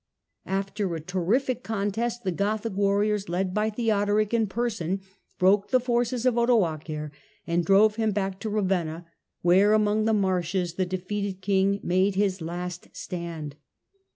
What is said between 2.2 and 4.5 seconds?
the Gothic warriors, led by Theodoric in